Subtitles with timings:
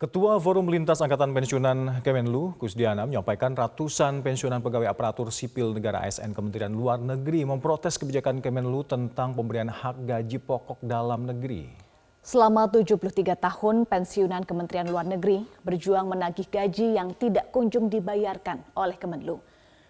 [0.00, 6.32] Ketua Forum Lintas Angkatan Pensiunan Kemenlu, Kusdiana, menyampaikan ratusan pensiunan pegawai aparatur sipil negara ASN
[6.32, 11.68] Kementerian Luar Negeri memprotes kebijakan Kemenlu tentang pemberian hak gaji pokok dalam negeri.
[12.24, 12.96] Selama 73
[13.36, 19.36] tahun, pensiunan Kementerian Luar Negeri berjuang menagih gaji yang tidak kunjung dibayarkan oleh Kemenlu.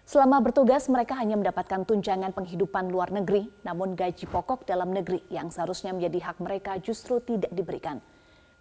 [0.03, 5.47] Selama bertugas, mereka hanya mendapatkan tunjangan penghidupan luar negeri, namun gaji pokok dalam negeri yang
[5.47, 8.03] seharusnya menjadi hak mereka justru tidak diberikan.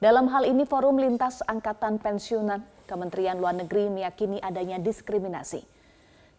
[0.01, 5.61] Dalam hal ini, Forum Lintas Angkatan Pensiunan Kementerian Luar Negeri meyakini adanya diskriminasi.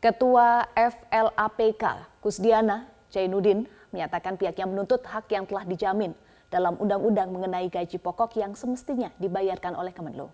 [0.01, 6.17] Ketua FLAPK Kusdiana Jainuddin menyatakan pihaknya menuntut hak yang telah dijamin
[6.49, 10.33] dalam undang-undang mengenai gaji pokok yang semestinya dibayarkan oleh Kemenlu.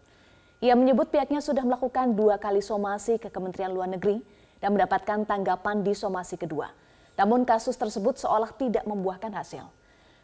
[0.63, 4.23] Ia menyebut pihaknya sudah melakukan dua kali somasi ke Kementerian Luar Negeri
[4.63, 6.71] dan mendapatkan tanggapan di somasi kedua.
[7.19, 9.67] Namun kasus tersebut seolah tidak membuahkan hasil.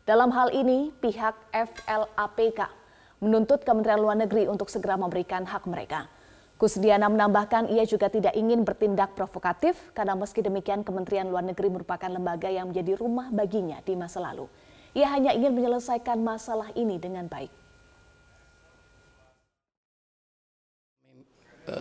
[0.08, 2.83] Dalam hal ini, pihak FLAPK
[3.24, 6.12] menuntut Kementerian Luar Negeri untuk segera memberikan hak mereka.
[6.60, 12.12] Kusdiana menambahkan ia juga tidak ingin bertindak provokatif karena meski demikian Kementerian Luar Negeri merupakan
[12.12, 14.52] lembaga yang menjadi rumah baginya di masa lalu.
[14.94, 17.50] Ia hanya ingin menyelesaikan masalah ini dengan baik.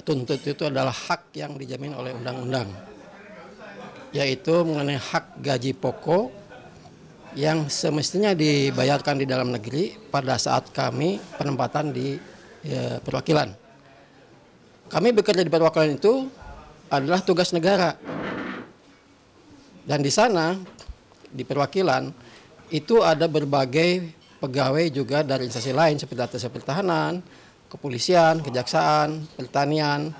[0.06, 2.70] Tuntut itu adalah hak yang dijamin oleh undang-undang,
[4.14, 6.41] yaitu mengenai hak gaji pokok
[7.32, 12.16] yang semestinya dibayarkan di dalam negeri pada saat kami penempatan di
[12.64, 13.48] ya, perwakilan.
[14.92, 16.28] Kami bekerja di perwakilan itu
[16.92, 17.96] adalah tugas negara.
[19.82, 20.54] Dan di sana,
[21.32, 22.12] di perwakilan,
[22.68, 27.24] itu ada berbagai pegawai juga dari instansi lain seperti atas pertahanan,
[27.72, 30.12] kepolisian, kejaksaan, pertanian,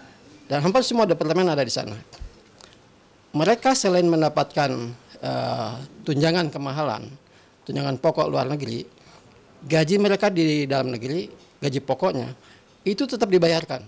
[0.49, 1.97] dan hampir semua departemen ada di sana.
[3.33, 4.73] Mereka selain mendapatkan
[5.23, 7.09] uh, tunjangan kemahalan,
[7.65, 8.85] tunjangan pokok luar negeri,
[9.65, 11.31] gaji mereka di dalam negeri,
[11.63, 12.29] gaji pokoknya
[12.83, 13.83] itu tetap dibayarkan.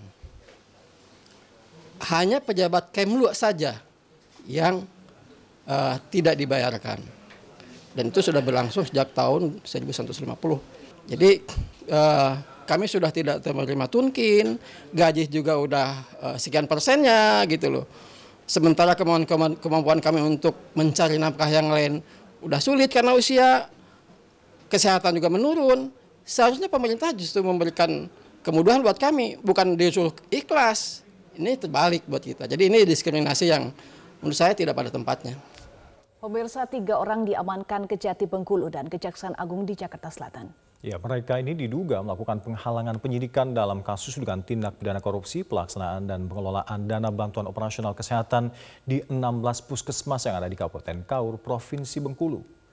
[2.11, 3.79] Hanya pejabat Kemlu saja
[4.47, 4.83] yang
[5.67, 6.99] uh, tidak dibayarkan.
[7.95, 11.15] Dan itu sudah berlangsung sejak tahun 1950.
[11.15, 11.31] Jadi
[11.87, 12.31] uh,
[12.67, 14.59] kami sudah tidak menerima tunkin,
[14.91, 15.89] gaji juga udah
[16.19, 17.85] uh, sekian persennya gitu loh.
[18.45, 22.05] Sementara kemampuan, kemampuan kami untuk mencari nafkah yang lain
[22.45, 23.65] udah sulit karena usia,
[24.69, 25.89] kesehatan juga menurun.
[26.21, 28.05] Seharusnya pemerintah justru memberikan
[28.45, 31.01] kemudahan buat kami, bukan disuruh ikhlas.
[31.35, 32.45] Ini terbalik buat kita.
[32.45, 33.73] Jadi ini diskriminasi yang
[34.21, 35.35] menurut saya tidak pada tempatnya.
[36.21, 40.64] Pemirsa tiga orang diamankan Kejati Bengkulu dan Kejaksaan Agung di Jakarta Selatan.
[40.83, 46.27] Ya, mereka ini diduga melakukan penghalangan penyidikan dalam kasus dengan tindak pidana korupsi, pelaksanaan dan
[46.27, 48.51] pengelolaan dana bantuan operasional kesehatan
[48.83, 52.65] di 16 puskesmas yang ada di Kabupaten Kaur, Provinsi Bengkulu.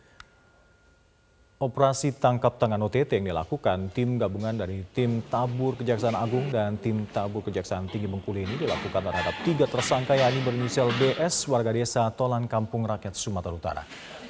[1.63, 7.07] Operasi tangkap tangan OTT yang dilakukan tim gabungan dari tim Tabur Kejaksaan Agung dan tim
[7.07, 12.51] Tabur Kejaksaan Tinggi Bengkulu ini dilakukan terhadap tiga tersangka yakni berinisial BS warga desa Tolan
[12.51, 13.83] Kampung Rakyat Sumatera Utara.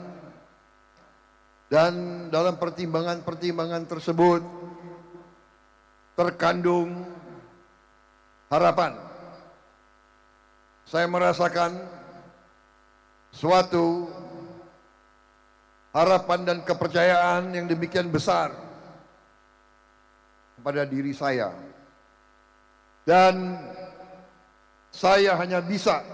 [1.68, 1.92] dan
[2.32, 4.40] dalam pertimbangan-pertimbangan tersebut
[6.16, 7.04] terkandung
[8.54, 8.94] harapan.
[10.86, 11.74] Saya merasakan
[13.34, 14.06] suatu
[15.90, 18.54] harapan dan kepercayaan yang demikian besar
[20.58, 21.50] kepada diri saya.
[23.04, 23.58] Dan
[24.94, 26.06] saya hanya bisa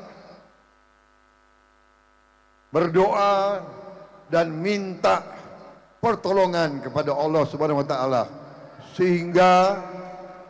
[2.72, 3.62] berdoa
[4.32, 5.22] dan minta
[6.00, 8.24] pertolongan kepada Allah Subhanahu wa taala
[8.96, 9.84] sehingga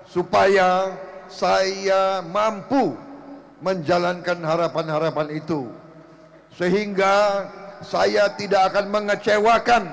[0.05, 0.93] supaya
[1.29, 2.97] saya mampu
[3.61, 5.69] menjalankan harapan-harapan itu
[6.57, 7.45] sehingga
[7.85, 9.83] saya tidak akan mengecewakan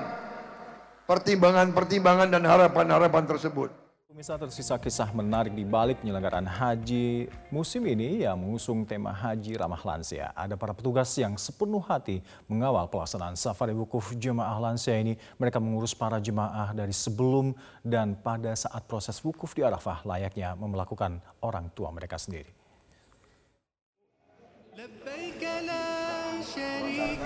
[1.07, 3.71] pertimbangan-pertimbangan dan harapan-harapan tersebut.
[4.07, 9.83] Pemirsa tersisa kisah menarik di balik penyelenggaraan haji musim ini yang mengusung tema haji ramah
[9.83, 10.31] lansia.
[10.31, 15.19] Ada para petugas yang sepenuh hati mengawal pelaksanaan safari wukuf jemaah lansia ini.
[15.35, 17.51] Mereka mengurus para jemaah dari sebelum
[17.83, 22.47] dan pada saat proses wukuf di Arafah layaknya melakukan orang tua mereka sendiri.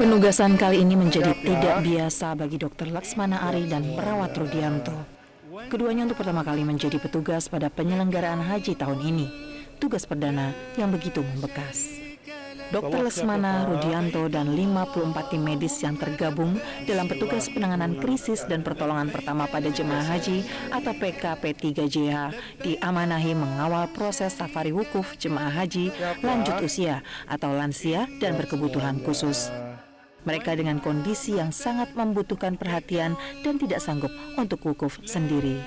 [0.01, 2.89] Penugasan kali ini menjadi tidak biasa bagi Dr.
[2.89, 5.20] Laksmana Ari dan perawat Rudianto.
[5.67, 9.27] Keduanya untuk pertama kali menjadi petugas pada penyelenggaraan haji tahun ini.
[9.77, 12.01] Tugas perdana yang begitu membekas.
[12.71, 13.03] Dr.
[13.03, 16.55] Lesmana Rudianto dan 54 tim medis yang tergabung
[16.87, 22.31] dalam petugas penanganan krisis dan pertolongan pertama pada jemaah haji atau PKP 3JH
[22.63, 25.91] diamanahi mengawal proses safari wukuf jemaah haji
[26.23, 29.51] lanjut usia atau lansia dan berkebutuhan khusus.
[30.21, 35.57] Mereka dengan kondisi yang sangat membutuhkan perhatian dan tidak sanggup untuk wukuf sendiri.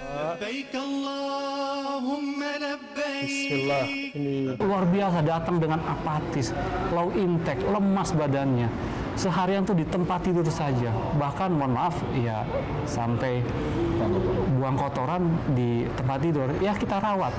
[3.24, 3.86] Bismillah.
[4.14, 6.52] Ini luar biasa datang dengan apatis,
[6.92, 8.68] low intake, lemas badannya.
[9.14, 10.90] Seharian tuh di tempat tidur saja.
[11.16, 12.42] Bahkan mohon maaf ya
[12.84, 13.40] sampai
[14.58, 16.48] buang kotoran di tempat tidur.
[16.60, 17.32] Ya kita rawat.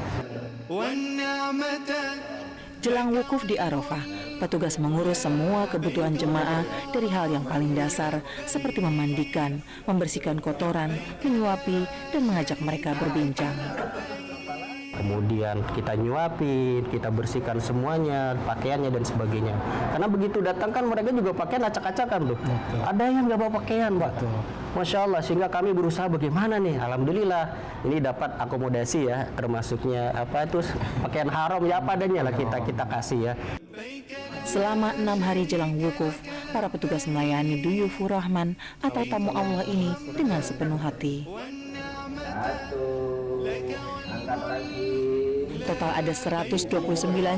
[2.82, 4.02] Jelang wukuf di Arafah,
[4.38, 10.94] petugas mengurus semua kebutuhan jemaah dari hal yang paling dasar seperti memandikan, membersihkan kotoran,
[11.24, 13.56] menyuapi, dan mengajak mereka berbincang.
[14.96, 19.52] Kemudian kita nyuapin, kita bersihkan semuanya, pakaiannya dan sebagainya.
[19.92, 22.40] Karena begitu datang kan mereka juga pakaian acak-acakan tuh.
[22.80, 24.24] Ada yang nggak bawa pakaian, Pak.
[24.72, 26.80] Masya Allah, sehingga kami berusaha bagaimana nih.
[26.80, 27.44] Alhamdulillah,
[27.84, 30.64] ini dapat akomodasi ya, termasuknya apa itu
[31.04, 33.34] pakaian haram ya apa adanya lah kita kita kasih ya.
[34.46, 36.14] Selama enam hari jelang wukuf,
[36.54, 41.26] para petugas melayani Duyufur Rahman atau tamu Allah ini dengan sepenuh hati.
[45.66, 46.78] Total ada 129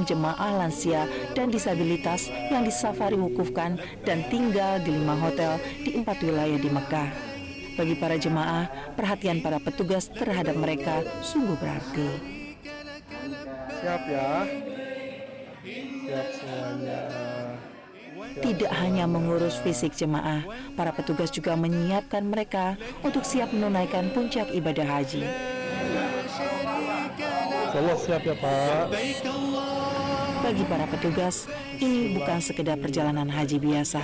[0.03, 5.55] jemaah lansia dan disabilitas yang disafari wukufkan dan tinggal di lima hotel
[5.87, 7.09] di empat wilayah di Mekah.
[7.79, 8.67] Bagi para jemaah,
[8.99, 12.09] perhatian para petugas terhadap mereka sungguh berarti.
[13.79, 14.43] Siap ya.
[18.37, 20.45] Tidak hanya mengurus fisik jemaah,
[20.77, 25.27] para petugas juga menyiapkan mereka untuk siap menunaikan puncak ibadah haji.
[27.67, 28.85] Saya siap ya Pak.
[30.37, 31.49] Bagi para petugas,
[31.81, 34.01] ini bukan sekedar perjalanan haji biasa.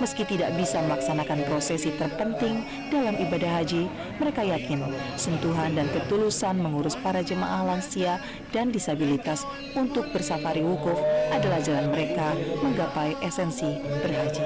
[0.00, 3.84] Meski tidak bisa melaksanakan prosesi terpenting dalam ibadah haji,
[4.16, 4.80] mereka yakin
[5.20, 8.16] sentuhan dan ketulusan mengurus para jemaah lansia
[8.48, 9.44] dan disabilitas
[9.76, 10.96] untuk bersafari wukuf
[11.28, 12.32] adalah jalan mereka
[12.64, 14.44] menggapai esensi berhaji.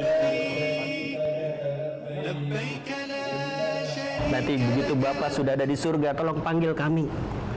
[4.35, 7.07] Nanti begitu Bapak sudah ada di surga, tolong panggil kami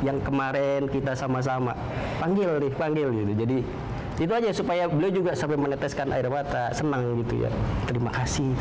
[0.05, 1.73] yang kemarin kita sama-sama.
[2.21, 3.33] Panggil nih, panggil gitu.
[3.33, 3.57] Jadi
[4.21, 7.49] itu aja supaya beliau juga sampai meneteskan air mata senang gitu ya
[7.89, 8.53] terima kasih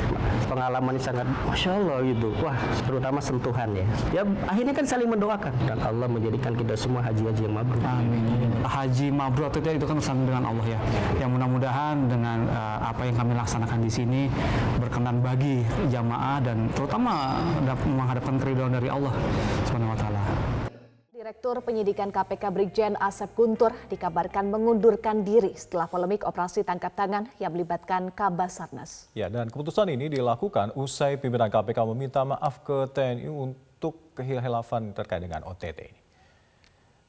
[0.48, 2.56] pengalaman sangat masya Allah gitu wah
[2.88, 3.86] terutama sentuhan ya
[4.16, 8.50] ya akhirnya kan saling mendoakan dan Allah menjadikan kita semua haji-haji yang mabrur Amin.
[8.66, 10.80] Haji mabrur itu itu kan urusan dengan Allah ya.
[11.18, 14.20] Yang mudah-mudahan dengan uh, apa yang kami laksanakan di sini
[14.78, 17.42] berkenan bagi jamaah dan terutama
[17.82, 19.10] menghadapkan keridhaan dari Allah
[19.66, 20.15] Subhanahu wa.
[21.26, 27.50] Direktur Penyidikan KPK Brigjen Asep Guntur dikabarkan mengundurkan diri setelah polemik operasi tangkap tangan yang
[27.50, 29.10] melibatkan Kabasarnas.
[29.10, 35.18] Ya, dan keputusan ini dilakukan usai pimpinan KPK meminta maaf ke TNI untuk kehilafan terkait
[35.18, 36.05] dengan OTT ini.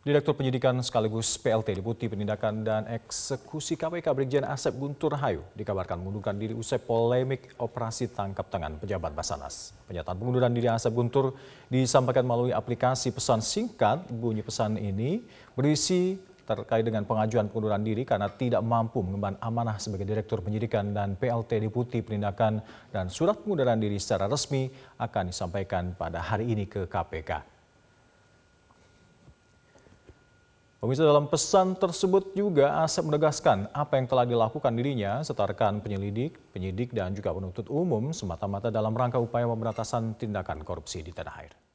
[0.05, 6.37] Direktur Penyidikan sekaligus PLT Deputi Penindakan dan Eksekusi KPK Brigjen Asep Guntur Hayu dikabarkan mengundurkan
[6.37, 9.73] diri usai polemik operasi tangkap tangan pejabat Basanas.
[9.89, 11.33] Pernyataan pengunduran diri Asep Guntur
[11.73, 14.05] disampaikan melalui aplikasi pesan singkat.
[14.13, 15.25] Bunyi pesan ini
[15.57, 16.13] berisi
[16.45, 21.57] terkait dengan pengajuan pengunduran diri karena tidak mampu mengemban amanah sebagai Direktur Penyidikan dan PLT
[21.57, 22.61] Deputi Penindakan
[22.93, 24.69] dan surat pengunduran diri secara resmi
[25.01, 27.56] akan disampaikan pada hari ini ke KPK.
[30.77, 36.93] Pemirsa dalam pesan tersebut juga Asep menegaskan apa yang telah dilakukan dirinya setarkan penyelidik, penyidik
[36.93, 41.66] dan juga penuntut umum semata-mata dalam rangka upaya pemberantasan tindakan korupsi di tanah air.